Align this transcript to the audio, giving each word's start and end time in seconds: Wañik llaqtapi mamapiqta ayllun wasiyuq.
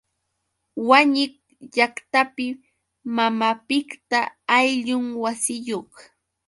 Wañik 0.87 1.33
llaqtapi 1.73 2.45
mamapiqta 3.15 4.19
ayllun 4.57 5.05
wasiyuq. 5.23 5.93